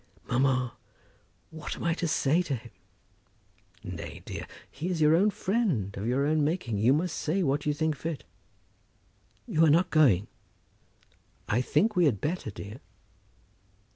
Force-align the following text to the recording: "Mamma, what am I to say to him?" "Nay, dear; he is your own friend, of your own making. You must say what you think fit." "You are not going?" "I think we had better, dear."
"Mamma, 0.27 0.73
what 1.51 1.75
am 1.75 1.83
I 1.83 1.93
to 1.93 2.07
say 2.07 2.41
to 2.41 2.55
him?" 2.55 2.71
"Nay, 3.83 4.23
dear; 4.25 4.47
he 4.71 4.89
is 4.89 4.99
your 4.99 5.15
own 5.15 5.29
friend, 5.29 5.95
of 5.95 6.07
your 6.07 6.25
own 6.25 6.43
making. 6.43 6.79
You 6.79 6.91
must 6.91 7.15
say 7.15 7.43
what 7.43 7.67
you 7.67 7.73
think 7.75 7.95
fit." 7.95 8.23
"You 9.45 9.63
are 9.63 9.69
not 9.69 9.91
going?" 9.91 10.25
"I 11.47 11.61
think 11.61 11.95
we 11.95 12.05
had 12.05 12.19
better, 12.19 12.49
dear." 12.49 12.79